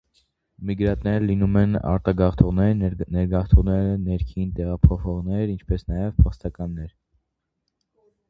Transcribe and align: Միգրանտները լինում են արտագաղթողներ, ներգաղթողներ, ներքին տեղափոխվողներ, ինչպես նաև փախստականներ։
Միգրանտները 0.67 1.19
լինում 1.31 1.57
են 1.59 1.75
արտագաղթողներ, 1.89 2.79
ներգաղթողներ, 3.17 3.91
ներքին 4.07 4.49
տեղափոխվողներ, 4.61 5.53
ինչպես 5.57 5.87
նաև 5.93 6.17
փախստականներ։ 6.23 6.89